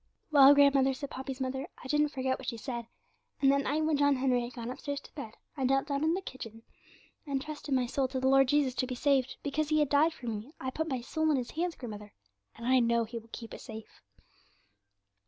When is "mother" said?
1.39-1.67